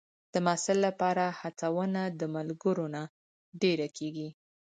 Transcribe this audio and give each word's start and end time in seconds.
د 0.33 0.35
محصل 0.45 0.77
لپاره 0.87 1.23
هڅونه 1.39 2.01
د 2.19 2.21
ملګرو 2.35 2.85
نه 2.95 3.03
ډېره 3.61 3.87
کېږي. 3.97 4.29